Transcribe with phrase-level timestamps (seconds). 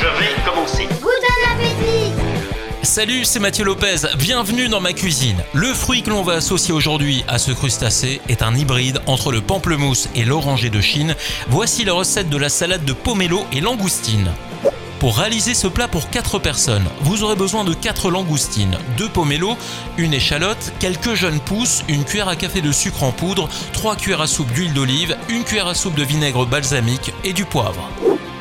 [2.91, 5.41] Salut, c'est Mathieu Lopez, bienvenue dans ma cuisine.
[5.53, 9.39] Le fruit que l'on va associer aujourd'hui à ce crustacé est un hybride entre le
[9.39, 11.15] pamplemousse et l'oranger de Chine.
[11.47, 14.29] Voici la recette de la salade de pomelo et langoustine.
[14.99, 19.55] Pour réaliser ce plat pour 4 personnes, vous aurez besoin de 4 langoustines, 2 pomelos,
[19.97, 24.19] une échalote, quelques jeunes pousses, une cuillère à café de sucre en poudre, 3 cuillères
[24.19, 27.89] à soupe d'huile d'olive, une cuillère à soupe de vinaigre balsamique et du poivre.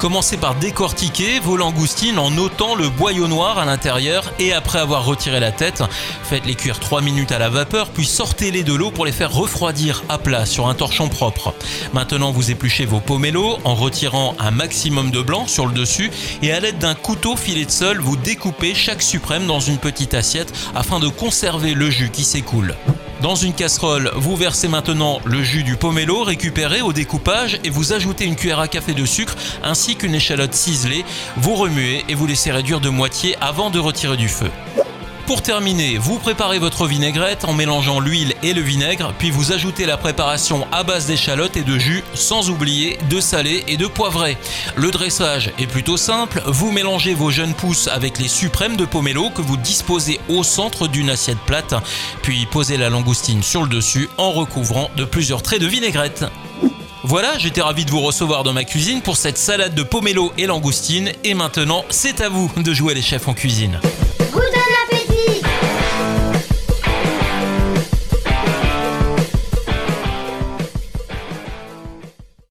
[0.00, 5.04] Commencez par décortiquer vos langoustines en ôtant le boyau noir à l'intérieur et après avoir
[5.04, 5.82] retiré la tête,
[6.22, 10.02] faites-les cuire 3 minutes à la vapeur puis sortez-les de l'eau pour les faire refroidir
[10.08, 11.52] à plat sur un torchon propre.
[11.92, 16.50] Maintenant vous épluchez vos pomelos en retirant un maximum de blanc sur le dessus et
[16.50, 20.54] à l'aide d'un couteau filet de sol vous découpez chaque suprême dans une petite assiette
[20.74, 22.74] afin de conserver le jus qui s'écoule.
[23.22, 27.92] Dans une casserole, vous versez maintenant le jus du pomelo récupéré au découpage et vous
[27.92, 31.04] ajoutez une cuillère à café de sucre ainsi qu'une échalote ciselée.
[31.36, 34.50] Vous remuez et vous laissez réduire de moitié avant de retirer du feu.
[35.30, 39.86] Pour terminer, vous préparez votre vinaigrette en mélangeant l'huile et le vinaigre, puis vous ajoutez
[39.86, 44.36] la préparation à base d'échalotes et de jus, sans oublier de salé et de poivrer.
[44.74, 49.30] Le dressage est plutôt simple, vous mélangez vos jeunes pousses avec les suprêmes de pomelo
[49.30, 51.76] que vous disposez au centre d'une assiette plate,
[52.22, 56.24] puis posez la langoustine sur le dessus en recouvrant de plusieurs traits de vinaigrette.
[57.04, 60.46] Voilà, j'étais ravi de vous recevoir dans ma cuisine pour cette salade de pomelo et
[60.46, 63.78] langoustine, et maintenant c'est à vous de jouer les chefs en cuisine.